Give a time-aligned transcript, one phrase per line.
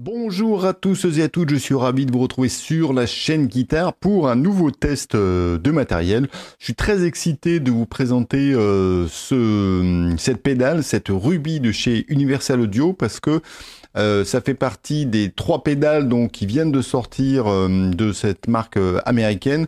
[0.00, 3.48] Bonjour à tous et à toutes, je suis ravi de vous retrouver sur la chaîne
[3.48, 6.28] Guitare pour un nouveau test euh, de matériel.
[6.60, 12.04] Je suis très excité de vous présenter euh, ce, cette pédale, cette Ruby de chez
[12.10, 13.40] Universal Audio parce que
[13.96, 18.76] euh, ça fait partie des trois pédales qui viennent de sortir euh, de cette marque
[18.76, 19.66] euh, américaine.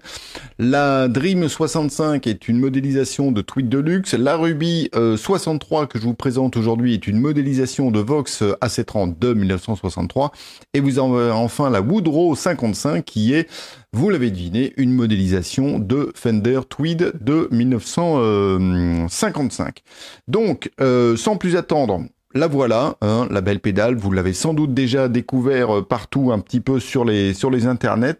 [0.58, 4.12] La Dream 65 est une modélisation de Tweet Deluxe.
[4.14, 9.32] La Ruby 63 que je vous présente aujourd'hui est une modélisation de Vox AC30 de
[9.32, 10.32] 1963.
[10.74, 13.48] Et vous avez enfin la Woodrow 55 qui est
[13.92, 19.82] vous l'avez deviné, une modélisation de Fender Tweed de 1955.
[20.28, 20.70] Donc,
[21.16, 23.96] sans plus attendre, la voilà, hein, la belle pédale.
[23.96, 27.66] Vous l'avez sans doute déjà découvert euh, partout un petit peu sur les sur les
[27.66, 28.18] internets.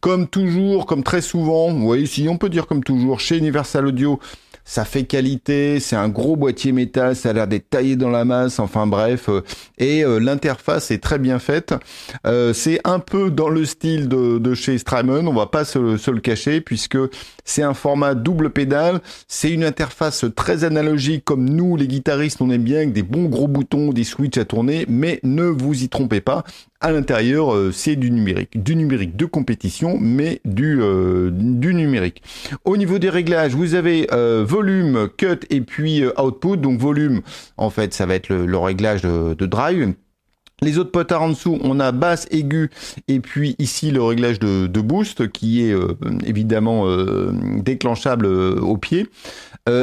[0.00, 4.18] Comme toujours, comme très souvent, oui, si on peut dire comme toujours, chez Universal Audio,
[4.64, 8.24] ça fait qualité, c'est un gros boîtier métal, ça a l'air d'être taillé dans la
[8.24, 9.42] masse, enfin bref, euh,
[9.78, 11.74] et euh, l'interface est très bien faite.
[12.26, 16.10] Euh, c'est un peu dans le style de, chez Strymon, on va pas se, se,
[16.10, 16.98] le cacher, puisque
[17.44, 22.50] c'est un format double pédale, c'est une interface très analogique comme nous les guitaristes on
[22.50, 25.88] aime bien, avec des bons gros boutons, des switches à tourner, mais ne vous y
[25.88, 26.44] trompez pas,
[26.82, 32.22] à l'intérieur, euh, c'est du numérique, du numérique de compétition, mais du, euh, du numérique.
[32.64, 36.56] Au niveau des réglages, vous avez euh, volume, cut et puis output.
[36.56, 37.22] Donc volume,
[37.56, 39.94] en fait, ça va être le, réglage de, de drive.
[40.62, 42.70] Les autres potards en dessous, on a basse, aiguë,
[43.08, 48.76] et puis ici le réglage de, boost qui est euh, évidemment euh, déclenchable euh, au
[48.76, 49.08] pied.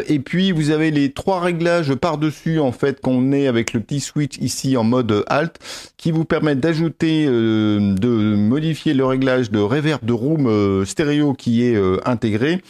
[0.08, 4.02] et puis vous avez les trois réglages par-dessus en fait qu'on est avec le petit
[4.02, 5.58] switch ici en mode alt
[5.95, 11.81] qui vous permettent d'ajouter, de modifier le réglage de reverb de room stéréo qui est
[12.06, 12.61] intégré.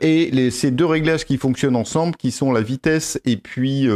[0.00, 3.88] et ces deux réglages qui fonctionnent ensemble qui sont la vitesse et puis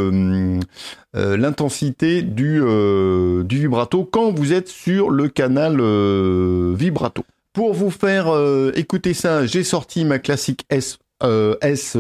[1.17, 7.25] euh, l'intensité du, euh, du vibrato quand vous êtes sur le canal euh, vibrato.
[7.53, 8.27] Pour vous faire
[8.75, 11.97] écouter ça, j'ai sorti ma classique S euh, S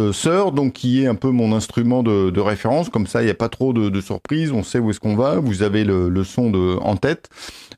[0.53, 2.89] donc qui est un peu mon instrument de, référence.
[2.89, 4.51] Comme ça, il n'y a pas trop de, surprises.
[4.51, 5.37] On sait où est-ce qu'on va.
[5.37, 7.29] Vous avez le, son de, en tête.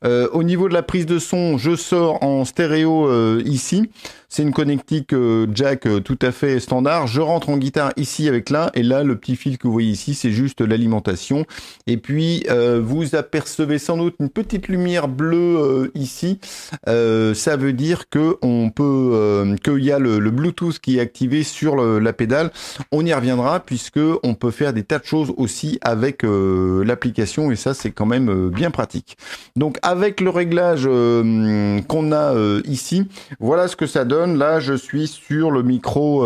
[0.03, 3.91] Au niveau de la prise de son, je sors en stéréo ici.
[4.29, 7.07] C'est une connectique euh, jack tout à fait standard.
[7.07, 8.71] Je rentre en guitare ici avec là.
[8.75, 11.45] Et là, le petit fil que vous voyez ici, c'est juste l'alimentation.
[11.87, 12.45] Et puis,
[12.83, 16.39] vous apercevez sans doute une petite lumière bleue ici.
[16.87, 21.77] ça veut dire que on peut, qu'il y a le, Bluetooth qui est activé sur
[21.77, 22.51] la pédale.
[22.93, 27.51] On y reviendra puisque on peut faire des tas de choses aussi avec euh, l'application
[27.51, 29.17] et ça c'est quand même euh, bien pratique.
[29.55, 33.09] Donc avec le réglage euh, qu'on a ici,
[33.41, 34.16] voilà ce que ça donne.
[34.25, 36.23] Là je suis sur le micro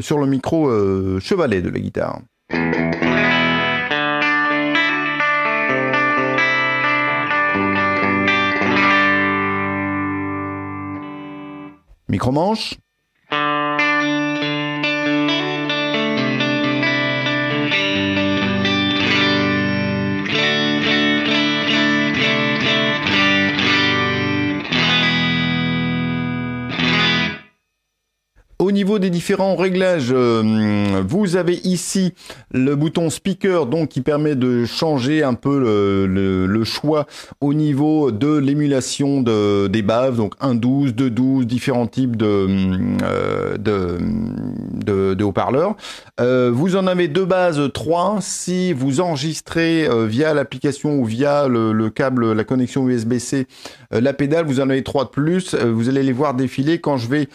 [0.00, 2.20] sur le micro chevalet de la guitare.
[12.08, 12.74] Micro manche.
[28.62, 32.14] Au niveau des différents réglages, euh, vous avez ici
[32.52, 37.06] le bouton speaker donc qui permet de changer un peu le, choix
[37.40, 42.46] au niveau de l'émulation de, des baves, donc 1.12, 2.12, différents types de,
[43.02, 45.74] euh, de, haut-parleurs.
[46.20, 51.72] Euh, vous en avez deux bases 3 si vous enregistrez via l'application ou via le,
[51.72, 53.48] le, câble, la connexion USB-C,
[53.90, 55.56] la pédale, vous en avez trois de plus.
[55.56, 57.28] vous allez les voir défiler quand je vais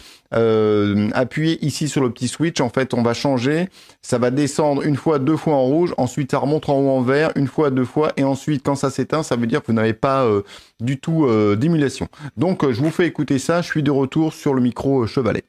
[1.18, 3.68] appuyer ici sur le petit switch, en fait, on va changer.
[4.02, 5.94] Ça va descendre une fois, deux fois en rouge.
[5.98, 8.12] Ensuite, ça remonte en haut en vert, une fois, deux fois.
[8.16, 10.42] Et ensuite, quand ça s'éteint, ça veut dire que vous n'avez pas euh,
[10.80, 12.08] du tout euh, d'émulation.
[12.36, 13.62] Donc, euh, je vous fais écouter ça.
[13.62, 15.44] Je suis de retour sur le micro chevalet.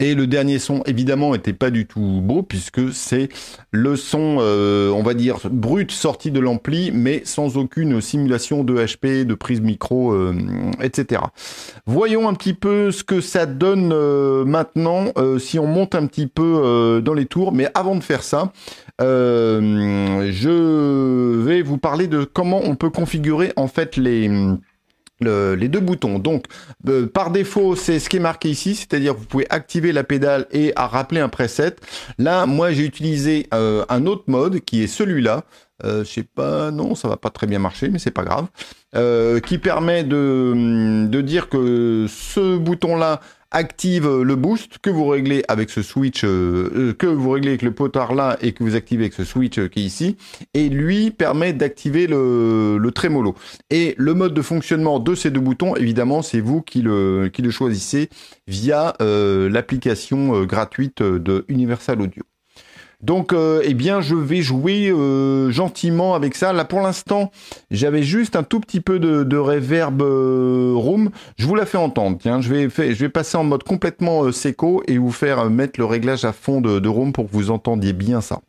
[0.00, 3.28] Et le dernier son, évidemment, était pas du tout beau puisque c'est
[3.70, 8.74] le son, euh, on va dire, brut sorti de l'ampli, mais sans aucune simulation de
[8.74, 10.34] HP, de prise micro, euh,
[10.82, 11.22] etc.
[11.86, 16.26] Voyons un petit peu ce que ça donne euh, maintenant si on monte un petit
[16.26, 17.52] peu dans les tours.
[17.52, 18.52] Mais avant de faire ça,
[18.98, 20.50] je
[21.40, 24.28] vais vous parler de comment on peut configurer en fait les
[25.20, 26.18] les deux boutons.
[26.18, 26.46] Donc,
[26.88, 30.46] euh, par défaut, c'est ce qui est marqué ici, c'est-à-dire vous pouvez activer la pédale
[30.50, 31.76] et à rappeler un preset.
[32.18, 35.44] Là, moi, j'ai utilisé euh, un autre mode qui est celui-là.
[35.84, 38.46] Euh, je sais pas, non, ça va pas très bien marcher, mais c'est pas grave.
[39.42, 43.20] Qui permet de, de dire que ce bouton-là
[43.54, 47.62] active le boost que vous réglez avec ce switch, euh, euh, que vous réglez avec
[47.62, 50.16] le potard là et que vous activez avec ce switch euh, qui est ici,
[50.52, 53.34] et lui permet d'activer le, le trémolo.
[53.70, 57.42] Et le mode de fonctionnement de ces deux boutons, évidemment, c'est vous qui le, qui
[57.42, 58.10] le choisissez
[58.48, 62.22] via l'application gratuite de Universal Audio.
[63.04, 66.54] Donc, euh, eh bien, je vais jouer euh, gentiment avec ça.
[66.54, 67.30] Là, pour l'instant,
[67.70, 71.10] j'avais juste un tout petit peu de, reverb euh, room.
[71.36, 72.16] Je vous la fais entendre.
[72.18, 75.84] Tiens, je vais, je vais passer en mode complètement séco et vous faire mettre le
[75.84, 78.40] réglage à fond de, de room pour que vous entendiez bien ça.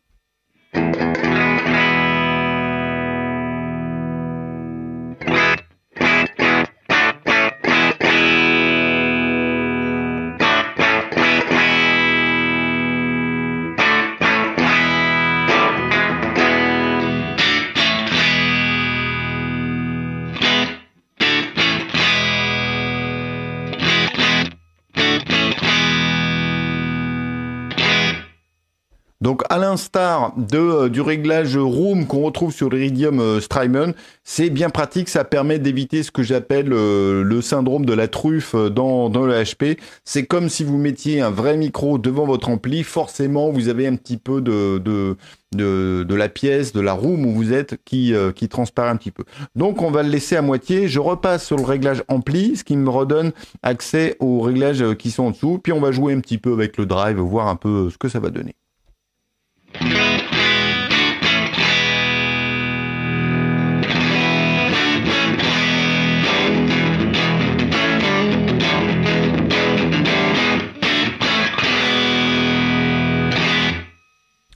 [29.26, 33.92] Donc à l'instar de euh, du réglage room qu'on retrouve sur l'Iridium euh, Strymon,
[34.22, 38.54] c'est bien pratique, ça permet d'éviter ce que j'appelle euh, le syndrome de la truffe
[38.54, 39.78] dans dans le HP.
[40.04, 43.96] C'est comme si vous mettiez un vrai micro devant votre ampli, forcément vous avez un
[43.96, 45.16] petit peu de de
[45.56, 49.24] de, la pièce, de la room où vous êtes qui, qui transparaît un petit peu.
[49.54, 50.86] Donc on va le laisser à moitié.
[50.86, 53.32] Je repasse sur le réglage ampli, ce qui me redonne
[53.62, 55.58] accès aux réglages qui sont en dessous.
[55.62, 58.08] Puis on va jouer un petit peu avec le drive, voir un peu ce que
[58.08, 58.54] ça va donner.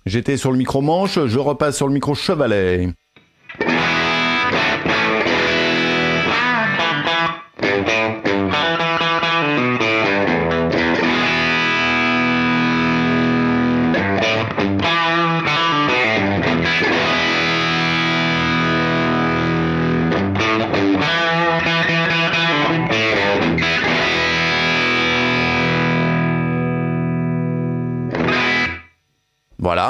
[0.07, 2.89] J'étais sur le micro manche, je repasse sur le micro chevalet.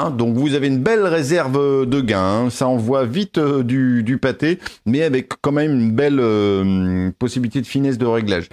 [0.01, 2.49] Voilà, donc vous avez une belle réserve de gain, hein.
[2.49, 7.61] ça envoie vite euh, du, du, pâté, mais avec quand même une belle euh, possibilité
[7.61, 8.49] de finesse de réglage.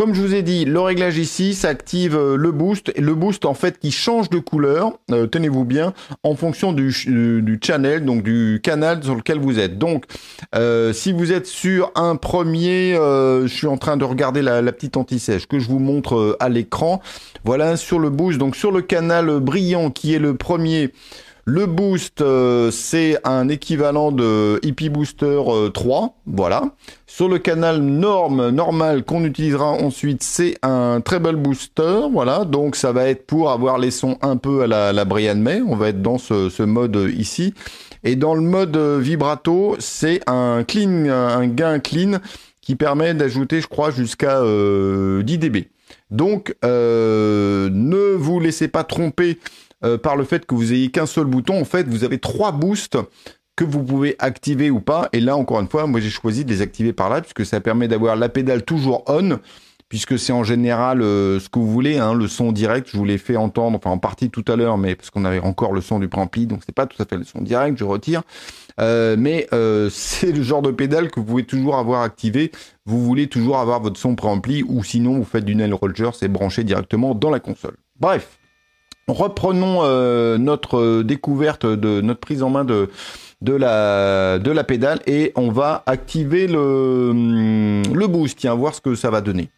[0.00, 3.14] Comme je vous ai dit, le réglage ici, ça active euh, le boost, et le
[3.14, 4.94] boost en fait qui change de couleur,
[5.30, 5.92] tenez-vous bien,
[6.22, 9.76] en fonction du, du, channel, donc du canal sur lequel vous êtes.
[9.76, 10.06] Donc,
[10.92, 14.96] si vous êtes sur un premier, je suis en train de regarder la, la petite
[14.96, 17.02] anti-sèche que je vous montre à l'écran,
[17.44, 20.94] voilà, sur le boost, donc sur le canal brillant qui est le premier,
[21.50, 25.40] le boost, euh, c'est un équivalent de Hippie Booster
[25.74, 26.62] 3, euh, voilà.
[27.08, 32.44] Sur le canal norme, normal qu'on utilisera ensuite, c'est un treble booster, voilà.
[32.44, 35.74] Donc ça va être pour avoir les sons un peu à la, Brian May, on
[35.74, 37.52] va être dans ce, mode ici.
[38.04, 42.20] Et dans le mode vibrato, c'est un clean, un gain clean
[42.60, 45.68] qui permet d'ajouter, je crois, jusqu'à 10 euh, dB.
[46.10, 49.38] Donc, euh, ne vous laissez pas tromper
[49.84, 51.60] euh, par le fait que vous ayez qu'un seul bouton.
[51.60, 52.98] En fait, vous avez trois boosts
[53.56, 55.08] que vous pouvez activer ou pas.
[55.12, 57.60] Et là, encore une fois, moi j'ai choisi de les activer par là, puisque ça
[57.60, 59.38] permet d'avoir la pédale toujours on,
[59.90, 62.88] puisque c'est en général euh, ce que vous voulez, hein, le son direct.
[62.90, 65.40] Je vous l'ai fait entendre, enfin en partie tout à l'heure, mais parce qu'on avait
[65.40, 67.84] encore le son du préampli, donc c'est pas tout à fait le son direct, je
[67.84, 68.22] retire.
[68.80, 69.46] Euh, mais
[69.90, 72.52] c'est le genre de pédale que vous pouvez toujours avoir activé.
[72.86, 76.28] Vous voulez toujours avoir votre son préampli ou sinon vous faites du Nail Roger, c'est
[76.28, 77.76] branché directement dans la console.
[77.98, 78.39] Bref,
[79.12, 82.88] reprenons euh, notre découverte de notre prise en main de
[83.42, 88.38] la de la pédale et on va activer le le boost.
[88.38, 89.50] Tiens, voir ce que ça va donner.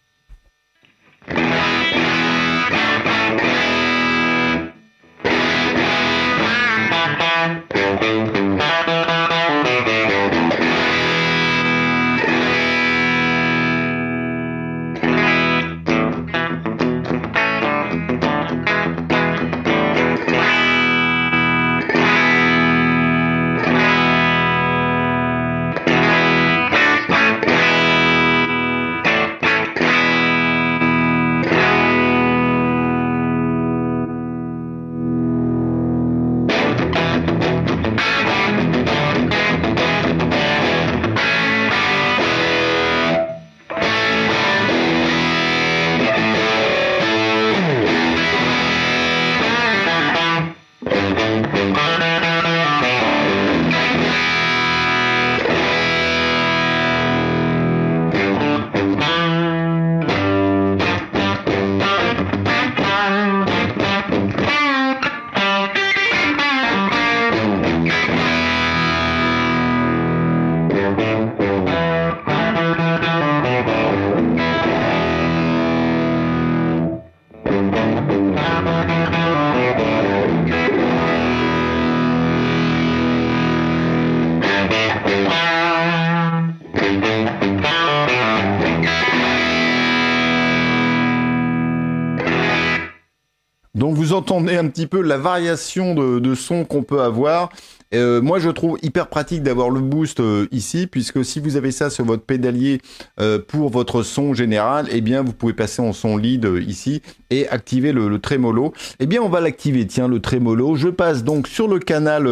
[94.22, 97.50] Entendez un petit peu la variation de, son qu'on peut avoir.
[97.92, 101.72] Euh, moi, je trouve hyper pratique d'avoir le boost euh, ici, puisque si vous avez
[101.72, 102.80] ça sur votre pédalier
[103.20, 107.48] euh, pour votre son général, eh bien, vous pouvez passer en son lead ici et
[107.48, 108.72] activer le, le trémolo.
[109.00, 109.88] Eh bien, on va l'activer.
[109.88, 110.76] Tiens, le trémolo.
[110.76, 112.22] Je passe donc sur le canal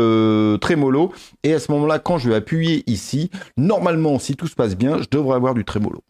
[0.61, 4.77] trémolo, et à ce moment-là, quand je vais appuyer ici, normalement, si tout se passe
[4.77, 6.05] bien, je devrais avoir du trémolo.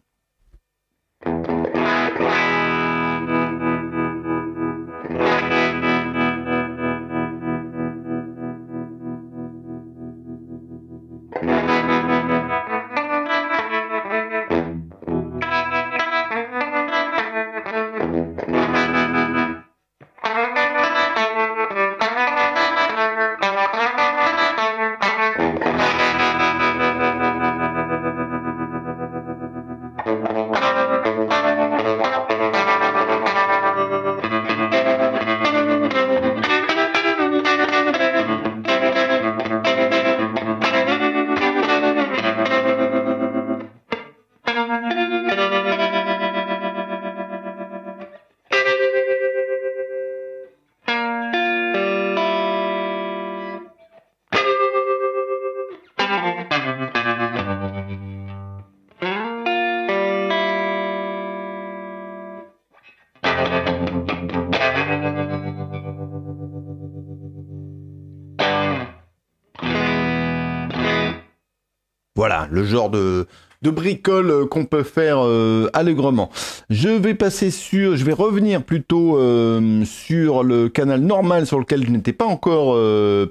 [72.21, 73.25] Voilà, le genre de,
[73.63, 76.29] de bricole euh, qu'on peut faire euh, allègrement.
[76.69, 81.83] Je vais passer sur, je vais revenir plutôt euh, sur le canal normal sur lequel
[81.83, 82.77] je n'étais pas encore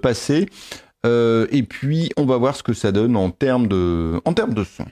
[0.03, 0.47] passé.
[1.05, 4.65] et puis on va voir ce que ça donne en termes de, en termes de
[4.65, 4.87] son.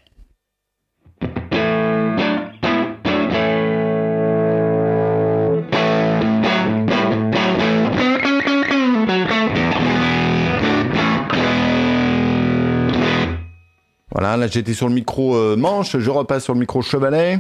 [14.18, 17.38] Voilà, là j'étais sur le micro euh, manche, je repasse sur le micro chevalet.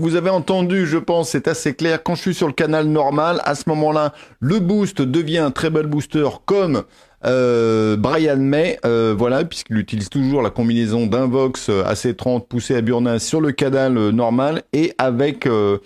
[0.00, 2.02] Vous avez entendu, je pense, c'est assez clair.
[2.02, 5.70] Quand je suis sur le canal normal, à ce moment-là, le boost devient un très
[5.70, 6.84] bel booster comme
[7.26, 12.80] euh, Brian May, euh, voilà, puisqu'il utilise toujours la combinaison d'un Vox AC30 poussé à
[12.80, 15.78] Burna sur le canal normal et avec euh,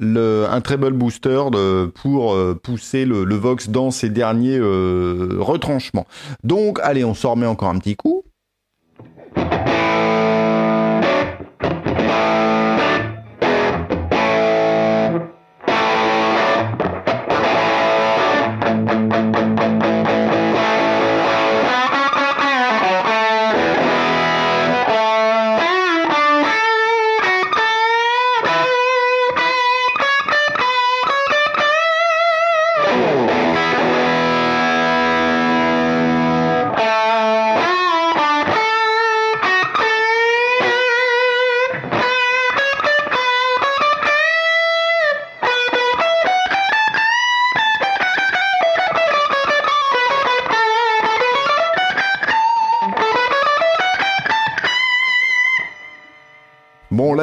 [0.00, 1.42] un treble booster
[1.94, 6.06] pour pousser le, le, Vox dans ses derniers retranchements.
[6.42, 8.24] Donc, allez, on s'en remet encore un petit coup.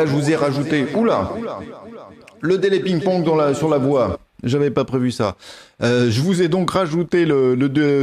[0.06, 0.86] Je vous ai rajouté.
[0.96, 1.32] Oula
[2.42, 4.20] Le délai ping-pong sur la voix.
[4.44, 5.36] J'avais pas prévu ça.
[5.82, 7.56] Euh, je vous ai donc rajouté le,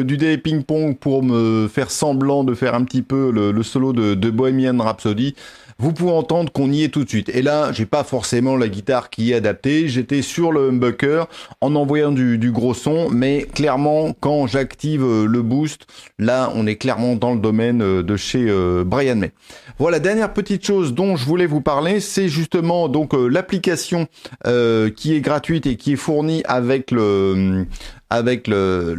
[0.03, 4.15] du délai ping-pong pour me faire semblant de faire un petit peu le, solo de,
[4.15, 5.35] de Bohemian Rhapsody
[5.79, 7.29] vous pouvez entendre qu'on y est tout de suite.
[7.31, 9.89] Et là, j'ai pas forcément la guitare qui est adaptée.
[9.89, 11.29] J'étais sur le humbucker
[11.61, 15.87] en envoyant du, gros son, mais clairement, quand j'active euh, le boost,
[16.19, 19.33] là, on est clairement dans le domaine euh, de chez euh, Brian May.
[19.79, 24.07] Voilà, dernière petite chose dont je voulais vous parler, c'est justement donc l'application
[24.45, 27.67] qui est gratuite et qui est fournie avec le
[28.11, 28.95] avec le,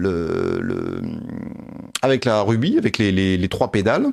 [2.01, 4.07] avec la Ruby, avec les trois pédales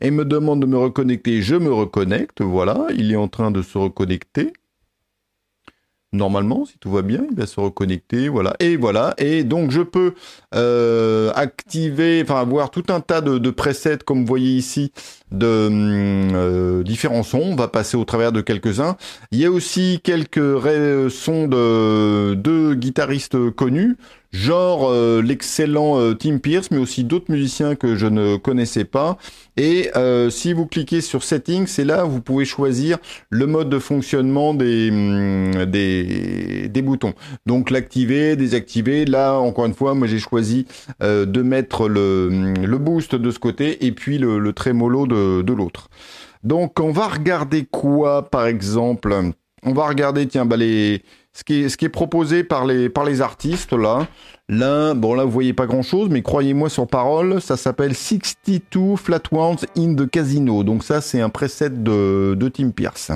[0.00, 1.42] et me demande de me reconnecter.
[1.42, 4.52] Je me reconnecte, voilà, il est en train de se reconnecter.
[6.12, 8.54] normalement, si tout va bien, il va se reconnecter, voilà.
[8.60, 9.14] Et voilà.
[9.18, 10.14] Et donc, je peux
[10.54, 14.92] euh, activer, enfin, avoir tout un tas de, presets, comme vous voyez ici,
[15.32, 17.42] de hum, euh, différents sons.
[17.42, 18.96] On va passer au travers de quelques-uns.
[19.32, 20.60] Il y a aussi quelques
[21.10, 23.96] sons de, de guitaristes connus
[24.34, 29.16] genre euh, l'excellent euh, Tim Pierce, mais aussi d'autres musiciens que je ne connaissais pas.
[29.56, 32.98] Et euh, si vous cliquez sur Settings, c'est là vous pouvez choisir
[33.30, 37.14] le mode de fonctionnement des, hum, des, boutons.
[37.46, 39.04] Donc l'activer, désactiver.
[39.04, 40.66] Là, encore une fois, moi j'ai choisi
[41.00, 45.42] de mettre le, hum, le boost de ce côté et puis le, le trémolo de,
[45.42, 45.88] de l'autre.
[46.42, 49.14] Donc on va regarder quoi, par exemple?
[49.62, 51.02] On va regarder, tiens, bah les
[51.34, 54.06] ce qui est, proposé par les, artistes là.
[54.48, 58.96] Là, bon là vous voyez pas grand chose, mais croyez-moi sur parole, ça s'appelle 62
[58.96, 60.62] Flat Ones in the Casino.
[60.62, 63.10] Donc ça c'est un preset de, de Tim Pierce.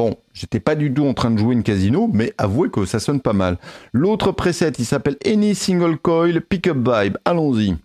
[0.00, 3.00] Bon, j'étais pas du tout en train de jouer une casino, mais avouez que ça
[3.00, 3.58] sonne pas mal.
[3.92, 7.18] L'autre preset, il s'appelle Any Single Coil Pickup Vibe.
[7.26, 7.76] Allons-y.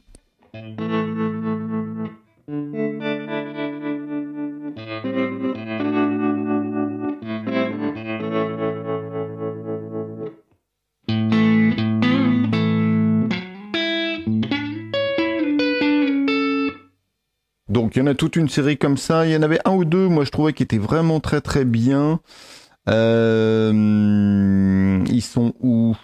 [17.96, 19.26] Il y en a toute une série comme ça.
[19.26, 21.64] Il y en avait un ou deux, moi je trouvais qui étaient vraiment très très
[21.66, 22.20] bien.
[22.90, 23.72] Euh,
[25.08, 25.96] ils sont où?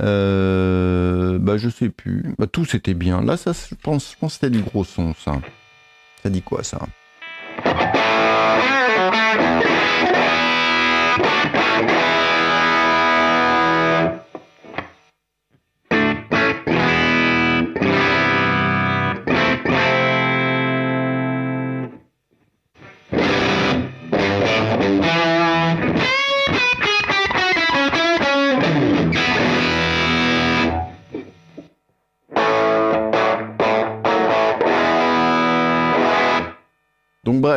[0.00, 2.34] Euh, Bah je sais plus.
[2.38, 3.22] Bah tous étaient bien.
[3.22, 5.40] Là ça, je pense, je pense que c'était du gros son ça.
[6.22, 6.80] Ça dit quoi ça?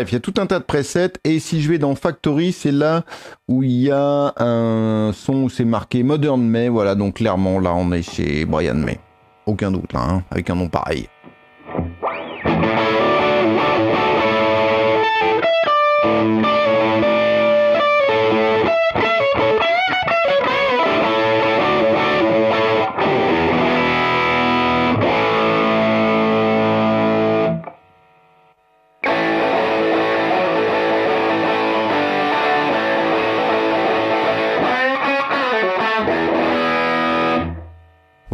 [0.02, 2.54] Bref, il y a tout un tas de presets et si je vais dans Factory,
[2.54, 3.04] c'est là
[3.48, 6.70] où il y a un son où c'est marqué Modern May.
[6.70, 9.00] Voilà, donc clairement là on est chez Brian May.
[9.46, 11.08] Aucun doute là, hein, avec un nom pareil.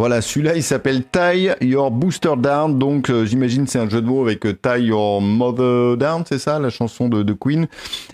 [0.07, 2.79] Voilà, celui-là, il s'appelle Tie Your Booster Down.
[2.79, 6.39] Donc, euh, j'imagine c'est un jeu de mots avec euh, Tie Your Mother Down, c'est
[6.39, 7.67] ça, la chanson de, Queen.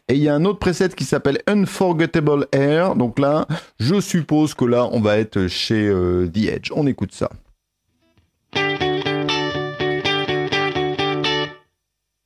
[0.08, 2.96] Et il y a un autre preset qui s'appelle Unforgettable Air.
[2.96, 3.46] Donc là,
[3.80, 6.72] je suppose que là, on va être chez euh, The Edge.
[6.74, 7.30] On écoute ça.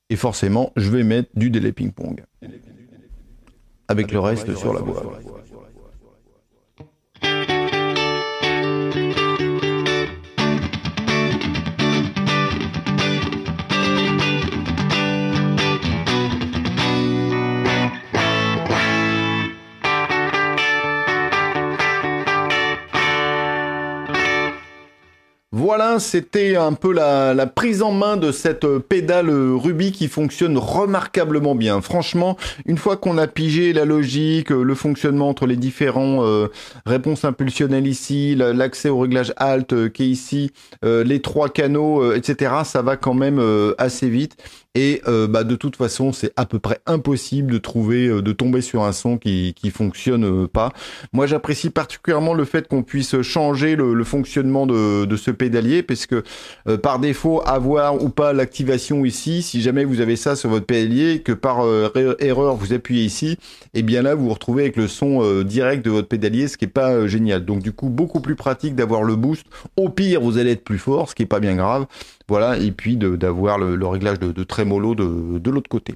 [0.09, 2.23] Et forcément, je vais mettre du délai ping-pong.
[3.89, 5.19] Avec le reste sur la voix.
[25.67, 31.55] Voilà, c'était un peu la, prise en main de cette pédale Ruby qui fonctionne remarquablement
[31.55, 31.81] bien.
[31.81, 36.47] Franchement, une fois qu'on a pigé la logique, le fonctionnement entre les différents euh,
[36.85, 40.51] réponses impulsionnelles ici, l'accès au réglage alt euh, qui est ici,
[40.85, 44.37] euh, les trois canaux, euh, etc., ça va quand même euh, assez vite.
[44.77, 48.31] Et euh, bah, de toute façon, c'est à peu près impossible de trouver, euh, de
[48.31, 50.71] tomber sur un son qui qui fonctionne euh, pas.
[51.13, 55.31] Moi, j'apprécie particulièrement le fait qu'on puisse changer le, fonctionnement de, de ce
[55.81, 56.23] parce que
[56.77, 61.21] par défaut, avoir ou pas l'activation ici, si jamais vous avez ça sur votre pédalier,
[61.21, 61.65] que par
[62.19, 63.37] erreur vous appuyez ici,
[63.73, 66.57] et eh bien là, vous vous retrouvez avec le son direct de votre pédalier, ce
[66.57, 67.45] qui est pas génial.
[67.45, 69.45] Donc du coup, beaucoup plus pratique d'avoir le boost.
[69.75, 71.85] Au pire, vous allez être plus fort, ce qui est pas bien grave.
[72.29, 75.95] Voilà, et puis d'avoir le, réglage de, de trémolo de, l'autre côté.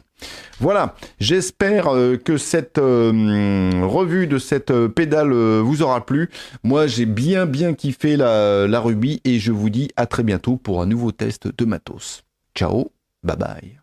[0.60, 6.30] Voilà, j'espère euh, que cette euh, revue de cette euh, pédale vous aura plu.
[6.64, 10.56] Moi, j'ai bien bien kiffé la, la Ruby et je vous dis à très bientôt
[10.56, 12.24] pour un nouveau test de matos.
[12.56, 12.92] Ciao,
[13.24, 13.80] bye bye.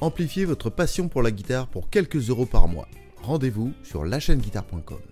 [0.00, 2.88] Amplifiez votre passion pour la guitare pour quelques euros par mois.
[3.22, 5.09] Rendez-vous sur lachaîneguitare.com.